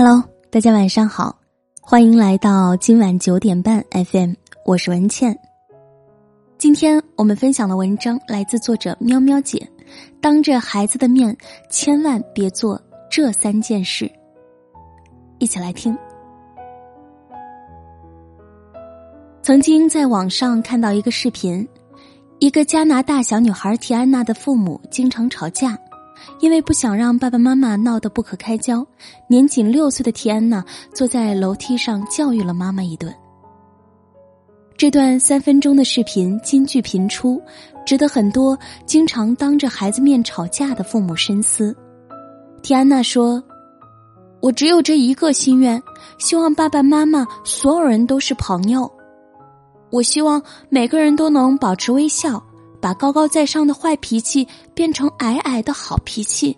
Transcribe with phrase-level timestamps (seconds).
[0.00, 1.36] Hello，大家晚上好，
[1.80, 4.32] 欢迎来到今晚九点半 FM，
[4.64, 5.36] 我是文倩。
[6.56, 9.68] 今天我们分享的文章来自作者喵喵姐，
[10.20, 11.36] 当着孩子的面，
[11.68, 12.80] 千万别做
[13.10, 14.08] 这三件事。
[15.40, 15.98] 一起来听。
[19.42, 21.68] 曾经在网上看到一个视频，
[22.38, 25.76] 一个加拿大小女孩提安娜的父母经常吵架。
[26.40, 28.86] 因为不想让爸爸妈妈闹得不可开交，
[29.28, 30.64] 年仅六岁的提安娜
[30.94, 33.14] 坐在楼梯上教育了妈妈一顿。
[34.76, 37.42] 这段三分钟的视频金句频出，
[37.84, 41.76] 值得很多经常当着孩子面吵架的父母深思。
[42.62, 43.42] 提安娜说
[44.40, 45.82] ：“我只有这一个心愿，
[46.18, 48.88] 希望爸爸妈妈所有人都是朋友。
[49.90, 52.40] 我希望每个人都能保持微笑。”
[52.80, 56.56] 把高高在上的坏脾气变成矮矮的好脾气。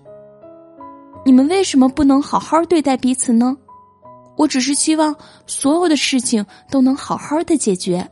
[1.25, 3.57] 你们为什么不能好好对待彼此呢？
[4.37, 5.15] 我只是希望
[5.47, 8.09] 所有的事情都能好好的解决。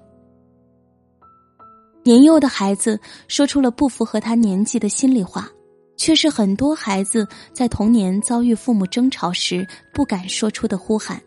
[2.05, 5.49] 年幼的孩子说出了不符合他年纪的心里话，
[5.97, 11.21] 却是很多孩子在童年遭遇父母争吵时不敢说出的呼喊。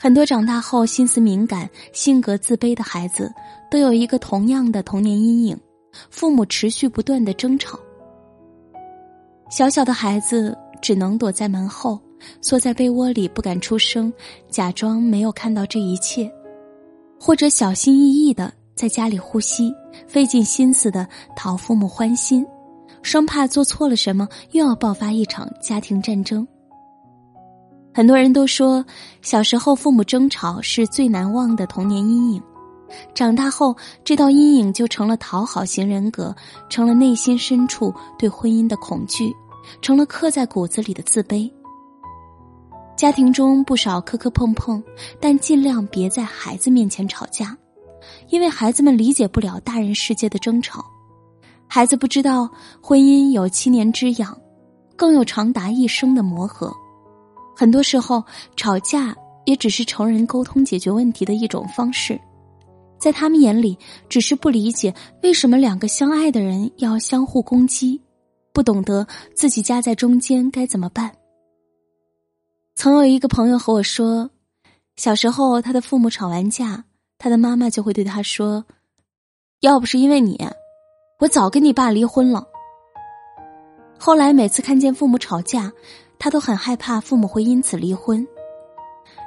[0.00, 3.32] 很多长大后心思敏感、性格自卑的孩子，
[3.68, 5.58] 都有一个同样的童年阴影。
[6.10, 7.78] 父母持续不断的争吵，
[9.50, 11.98] 小小的孩子只能躲在门后，
[12.40, 14.12] 缩在被窝里不敢出声，
[14.48, 16.30] 假装没有看到这一切，
[17.18, 19.74] 或者小心翼翼的在家里呼吸，
[20.06, 22.46] 费尽心思的讨父母欢心，
[23.02, 26.46] 生怕做错了什么又要爆发一场家庭战争。
[27.94, 28.84] 很多人都说，
[29.22, 32.42] 小时候父母争吵是最难忘的童年阴影。
[33.14, 36.34] 长大后，这道阴影就成了讨好型人格，
[36.68, 39.34] 成了内心深处对婚姻的恐惧，
[39.82, 41.50] 成了刻在骨子里的自卑。
[42.96, 44.82] 家庭中不少磕磕碰碰，
[45.20, 47.56] 但尽量别在孩子面前吵架，
[48.28, 50.84] 因为孩子们理解不了大人世界的争吵，
[51.68, 52.50] 孩子不知道
[52.82, 54.36] 婚姻有七年之痒，
[54.96, 56.74] 更有长达一生的磨合。
[57.54, 58.24] 很多时候，
[58.56, 59.14] 吵架
[59.44, 62.20] 也只是成人沟通解决问题的一种方式。
[62.98, 63.78] 在他们眼里，
[64.08, 64.92] 只是不理解
[65.22, 68.00] 为什么两个相爱的人要相互攻击，
[68.52, 71.14] 不懂得自己夹在中间该怎么办。
[72.74, 74.30] 曾有一个朋友和我说，
[74.96, 76.84] 小时候他的父母吵完架，
[77.18, 78.64] 他的妈妈就会对他说
[79.60, 80.38] ：“要不是因为你，
[81.20, 82.44] 我早跟你爸离婚了。”
[83.98, 85.72] 后来每次看见父母吵架，
[86.18, 88.26] 他都很害怕父母会因此离婚。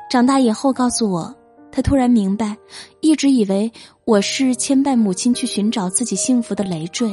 [0.09, 1.35] 长大以后告诉我。
[1.71, 2.57] 他突然明白，
[2.99, 3.71] 一直以为
[4.03, 7.09] 我是牵绊母亲去寻找自己幸福的累赘，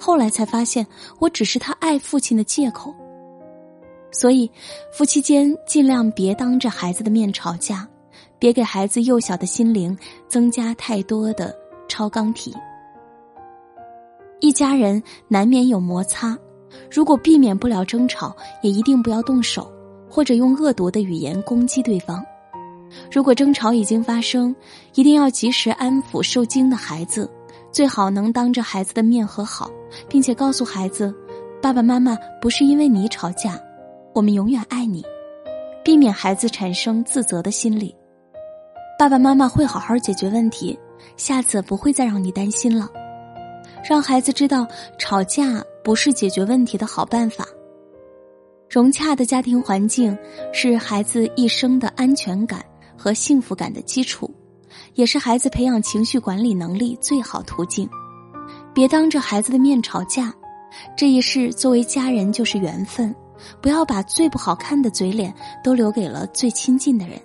[0.00, 0.86] 后来才发现
[1.20, 2.92] 我只是他爱父亲的借口。
[4.10, 4.50] 所以，
[4.92, 7.88] 夫妻间尽量别当着孩子的面吵架，
[8.38, 9.96] 别给孩子幼小的心灵
[10.28, 11.54] 增加太多的
[11.88, 12.54] 超纲体。
[14.40, 16.36] 一家人难免有摩擦，
[16.90, 19.72] 如果避免不了争吵，也一定不要动手，
[20.08, 22.24] 或者用恶毒的语言攻击对方。
[23.10, 24.54] 如果争吵已经发生，
[24.94, 27.30] 一定要及时安抚受惊的孩子，
[27.70, 29.70] 最好能当着孩子的面和好，
[30.08, 31.14] 并且告诉孩子，
[31.62, 33.60] 爸爸妈妈不是因为你吵架，
[34.12, 35.04] 我们永远爱你，
[35.84, 37.94] 避免孩子产生自责的心理。
[38.98, 40.78] 爸爸妈妈会好好解决问题，
[41.16, 42.88] 下次不会再让你担心了。
[43.82, 44.66] 让孩子知道，
[44.98, 47.46] 吵架不是解决问题的好办法。
[48.70, 50.16] 融洽的家庭环境
[50.52, 52.64] 是孩子一生的安全感。
[52.96, 54.30] 和幸福感的基础，
[54.94, 57.88] 也是孩子培养情绪管理能力最好途径。
[58.72, 60.34] 别当着孩子的面吵架，
[60.96, 63.14] 这一世作为家人就是缘分，
[63.60, 65.32] 不要把最不好看的嘴脸
[65.62, 67.20] 都留给了最亲近的人。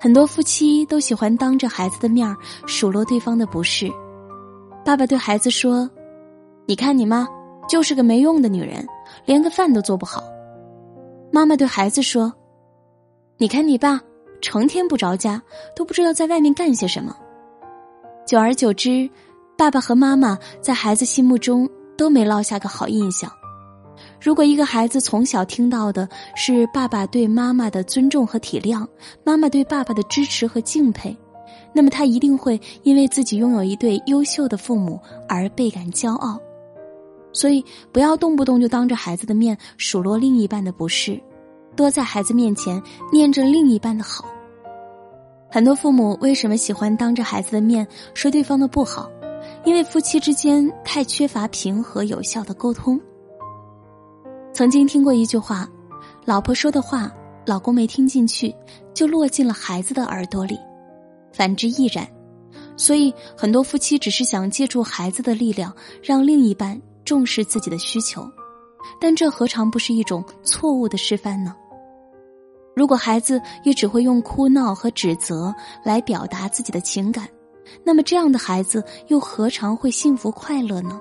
[0.00, 2.36] 很多夫妻都喜欢当着孩子的面
[2.66, 3.90] 数落对方的不是。
[4.84, 5.88] 爸爸对孩子说
[6.66, 7.26] ：“你看你妈
[7.68, 8.86] 就是个没用的女人，
[9.24, 10.24] 连个饭都做不好。”
[11.30, 12.32] 妈妈对孩子说。
[13.42, 14.00] 你看你爸，
[14.40, 15.42] 成天不着家，
[15.74, 17.12] 都不知道在外面干些什么。
[18.24, 19.10] 久而久之，
[19.58, 21.68] 爸爸和妈妈在孩子心目中
[21.98, 23.28] 都没落下个好印象。
[24.20, 28.86] 如果一个孩子从小听到的是爸爸对妈妈的尊重和体谅，
[29.24, 31.12] 妈妈对爸爸的支持和敬佩，
[31.72, 36.38] 那么他一定会因为自己拥有一对优秀的父母而倍感骄傲。
[37.32, 41.20] 所以，不要动不动就当着孩子的面数落另一半的不是。
[41.76, 42.82] 多在孩子面前
[43.12, 44.24] 念着另一半的好。
[45.50, 49.10] 很多父母为什么喜欢当着孩子的面说对方的不好？
[49.64, 52.98] 因为夫妻之间太缺乏平和有效的沟通。
[54.52, 55.68] 曾经听过一句话
[56.24, 57.12] ：“老婆说的话，
[57.44, 58.54] 老公没听进去，
[58.94, 60.56] 就落进了孩子的耳朵里；
[61.32, 62.06] 反之亦然。
[62.76, 68.28] 所以，很多夫妻只是想借助孩子的力量，让另一半重视自己的需求，
[69.00, 71.54] 但这何尝不是一种错误的示范呢？
[72.74, 75.54] 如果孩子也只会用哭闹和指责
[75.84, 77.28] 来表达自己的情感，
[77.84, 81.00] 那么这样的孩子又何尝会幸福快乐呢？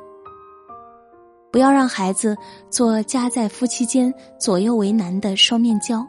[1.51, 2.37] 不要让孩子
[2.69, 6.05] 做夹在夫妻间左右为难的双面胶，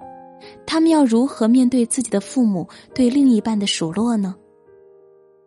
[0.66, 4.34] 他们要如何面对自己的父母对另一半的数落呢？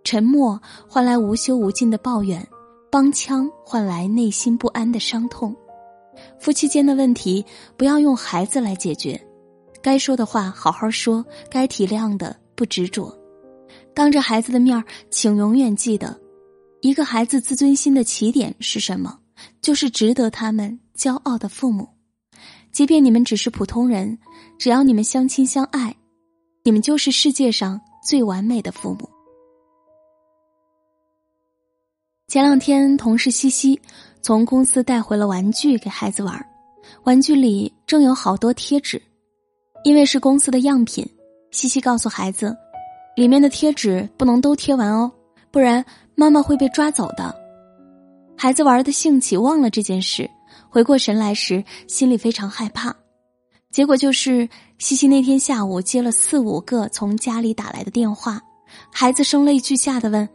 [0.03, 2.45] 沉默换来无休无尽的抱怨，
[2.91, 5.55] 帮腔换来内心不安的伤痛。
[6.39, 7.45] 夫妻间的问题
[7.75, 9.19] 不要用孩子来解决，
[9.85, 13.15] 该说的话好好说，该体谅的不执着。
[13.93, 16.19] 当着孩子的面儿请永远记得，
[16.81, 19.19] 一个孩子自尊心的起点是什么？
[19.61, 21.87] 就是值得他们骄傲的父母。
[22.71, 24.17] 即便你们只是普通人，
[24.57, 25.95] 只要你们相亲相爱，
[26.63, 29.07] 你们就是世界上最完美的父母。
[32.27, 33.79] 前两天，同事西西
[34.23, 36.43] 从公司带回了玩具给孩子玩，
[37.03, 38.99] 玩具里正有好多贴纸。
[39.85, 41.07] 因为是公司的样品，
[41.51, 42.57] 西西告诉孩子，
[43.15, 45.11] 里面的贴纸不能都贴完哦，
[45.51, 45.85] 不然
[46.15, 47.33] 妈妈会被抓走的。
[48.35, 50.27] 孩子玩的兴起，忘了这件事，
[50.71, 52.95] 回过神来时，心里非常害怕。
[53.69, 54.49] 结果就是
[54.79, 58.41] 西西那天下午接了四五个从家里打来的电话，
[58.91, 60.27] 孩子声泪俱下的问。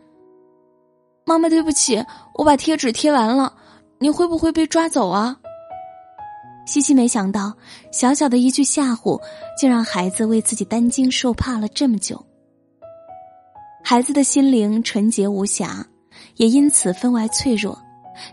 [1.26, 2.00] 妈妈，对不起，
[2.34, 3.52] 我把贴纸贴完了，
[3.98, 5.39] 你会不会被抓走啊？
[6.70, 7.52] 西西没想到，
[7.90, 9.20] 小小的一句吓唬，
[9.58, 12.24] 竟让孩子为自己担惊受怕了这么久。
[13.82, 15.84] 孩子的心灵纯洁无瑕，
[16.36, 17.76] 也因此分外脆弱，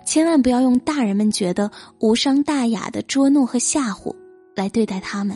[0.05, 4.15] 千万不要用大人们觉得无伤大雅的捉弄和吓唬
[4.55, 5.35] 来对待他们。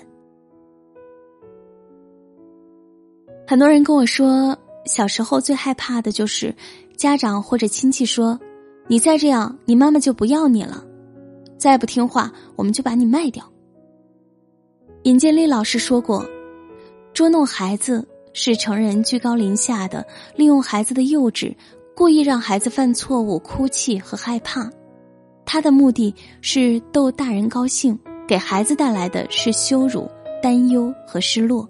[3.47, 4.55] 很多人跟我说，
[4.85, 6.55] 小时候最害怕的就是。
[6.97, 8.39] 家长或者亲戚说
[8.85, 10.85] ：“你再这样，你妈妈就不要你了；
[11.61, 13.47] 再不听话，我们就把你卖掉。”
[15.05, 16.25] 尹建莉老师说过
[17.13, 18.03] ：“捉弄孩子
[18.33, 20.03] 是成人居高临下的
[20.35, 21.55] 利用孩子的幼稚，
[21.95, 24.67] 故意让孩子犯错误、哭泣和害怕。
[25.45, 27.95] 他的目的是逗大人高兴，
[28.27, 30.09] 给孩子带来的是羞辱、
[30.41, 31.69] 担忧和失落。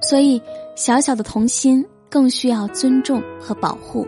[0.00, 0.40] 所以，
[0.76, 4.04] 小小的童心。”更需要尊重和保护，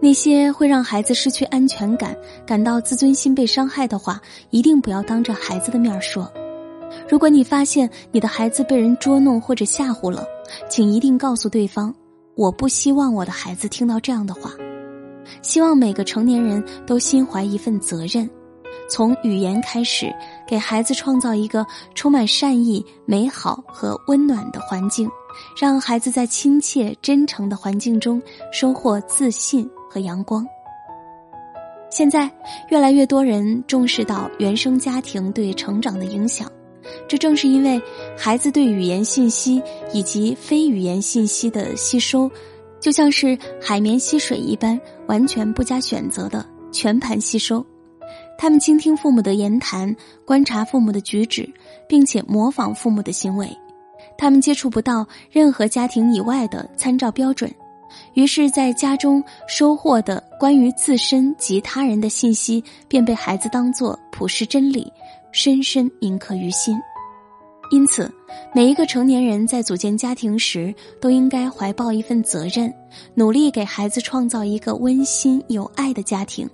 [0.00, 2.16] 那些会让孩子失去安全感、
[2.46, 6.30] 感到自尊心被伤害的话，一定不要当着孩子的面说。
[7.08, 10.24] 如果你发现你的孩子被人捉弄或者吓唬了，
[10.68, 11.94] 请一定告诉对方
[12.34, 14.52] ：“我不希望我的孩子听到这样的话。”
[15.42, 18.28] 希望每个成年人都心怀一份责任，
[18.88, 20.12] 从语言开始，
[20.48, 21.64] 给孩子创造一个
[21.94, 25.08] 充满善意、美好和温暖的环境。
[25.56, 28.20] 让孩子在亲切、真诚的环境中
[28.52, 30.46] 收获自信和阳光。
[31.90, 32.30] 现在，
[32.68, 36.48] 越来越多人重视到原生家庭对成长的影响，
[37.08, 37.82] 这正是因为
[38.16, 39.60] 孩子对语言信息
[39.92, 42.30] 以及非语言信息的吸收，
[42.78, 47.66] 就像是海绵吸水一般，完全不加选择的全盘吸收。
[48.38, 49.94] 他们倾听父母的言谈，
[50.24, 51.46] 观察父母的举止，
[51.88, 53.50] 并且模仿父母的行为。
[54.16, 57.52] 他们接触不到任何家庭以外的参照标准，
[58.14, 64.92] 于是，在家中收获的关于自身及他人的信息，便被孩子当作普世真理，
[65.32, 66.76] 深深铭刻于心。
[67.70, 68.12] 因此，
[68.52, 72.72] 每一个成年人在组建家庭时，都应该怀抱一份责任，
[73.14, 76.48] 努力给孩子创造一个温馨有爱的家庭。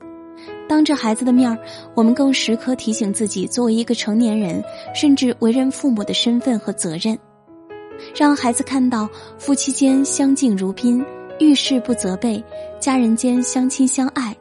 [0.69, 1.57] 当着孩子的面儿，
[1.95, 4.63] 我们更时刻提醒自己，作为一个成年人，
[4.95, 7.19] 甚至为人父母的身份和责任。
[8.15, 11.03] 让孩子看到夫妻间相敬如宾，
[11.39, 12.43] 遇事不责备，
[12.81, 14.35] 家人间相亲相爱，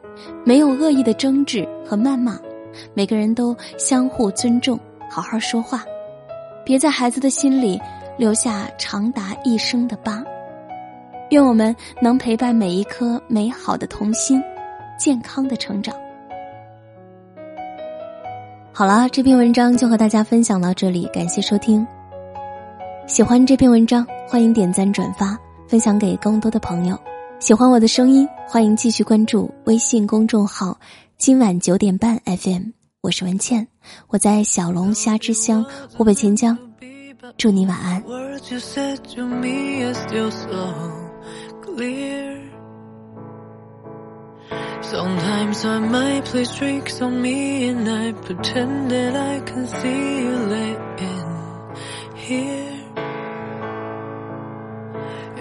[0.44, 2.38] 没有恶意的争执和谩骂，
[2.94, 4.78] 每个人都相互尊重，
[5.10, 5.84] 好好说话，
[6.64, 7.80] 别在孩子的心里
[8.16, 10.24] 留下长达一生的疤。
[11.30, 14.42] 愿我们能陪伴每一颗美好的童心，
[14.98, 15.94] 健康的成长。
[18.72, 21.86] 好了，这篇文章就和大家分享到这里，感谢收听。
[23.06, 25.38] 喜欢这篇文章，欢迎点赞转发，
[25.68, 26.98] 分享给更多的朋友。
[27.38, 30.78] 喜欢我的声音，欢迎继续关注微信公众号
[31.18, 32.70] “今晚九点半 FM”。
[33.02, 33.68] 我是文倩，
[34.08, 36.56] 我在小龙虾之乡湖北潜江，
[37.36, 38.02] 祝你晚安。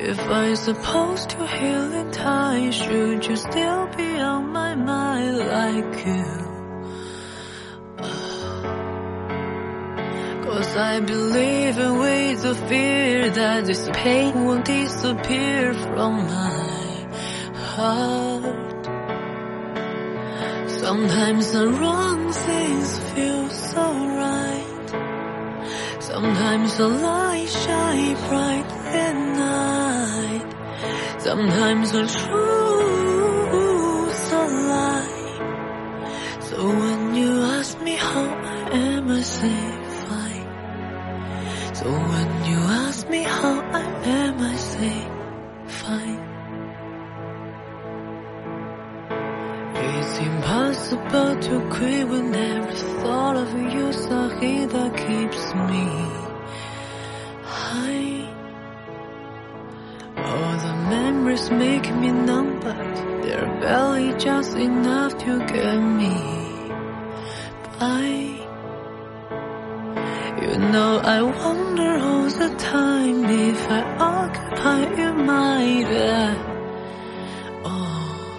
[0.08, 6.06] If I supposed to heal in time, should you still be on my mind like
[6.06, 6.26] you?
[10.46, 17.08] Cause I believe in ways of fear that this pain won't disappear from my
[17.74, 18.86] heart.
[20.70, 23.82] Sometimes the wrong things feel so
[24.22, 24.88] right.
[26.00, 28.70] Sometimes the light shine bright
[29.02, 29.95] at night.
[31.26, 32.32] Sometimes the truth's
[34.32, 35.38] a lie.
[36.40, 39.60] So when you ask me how I am, I say
[40.06, 40.48] fine.
[41.74, 44.98] So when you ask me how I am, I say
[45.66, 46.22] fine.
[49.74, 52.35] It's impossible to quit when
[62.02, 66.16] me numb, but they're barely just enough to get me
[67.80, 68.08] by.
[70.42, 76.38] You know, I wonder all the time if I occupy your mind at
[77.66, 77.72] all.
[77.72, 78.36] Oh.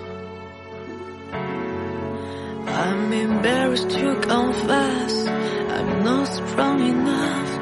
[2.66, 5.26] I'm embarrassed to confess
[5.76, 7.55] I'm not strong enough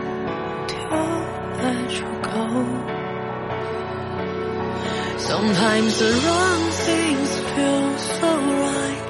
[5.26, 8.31] Sometimes the wrong things feel so
[8.64, 9.04] right.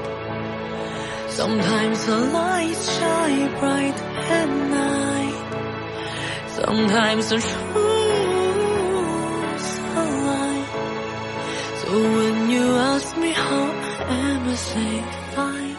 [1.29, 3.99] Sometimes the lights shine bright
[4.39, 5.41] at night.
[6.51, 7.59] Sometimes the truth's
[10.03, 10.67] a lie.
[11.83, 15.03] So when you ask me how I am, I say
[15.35, 15.77] fine.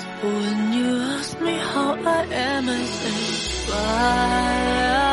[0.00, 0.06] So
[0.40, 3.20] when you ask me how I am, I say
[3.68, 5.03] fine.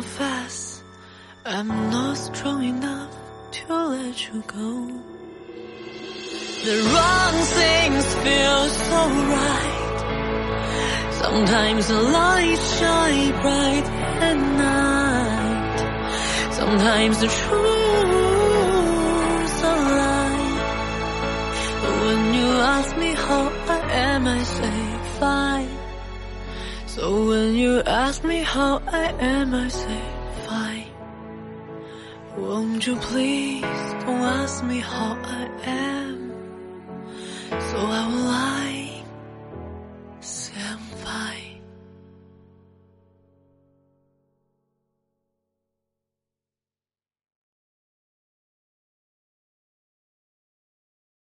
[0.00, 0.82] Confess
[1.44, 3.14] I'm not strong enough
[3.56, 4.72] to let you go.
[6.66, 9.00] The wrong things feel so
[9.36, 9.98] right.
[11.22, 13.86] Sometimes the light shine bright
[14.28, 14.38] at
[14.68, 15.78] night.
[16.60, 17.58] Sometimes the truth's
[19.72, 20.50] a lie.
[21.82, 23.44] But when you ask me how
[23.76, 24.78] I am, I say
[25.18, 25.79] fine.
[26.94, 30.02] So when you ask me how I am, I say
[30.48, 30.90] fine.
[32.36, 33.62] Won't you please
[34.02, 36.32] don't ask me how I am?
[37.68, 38.59] So I will lie.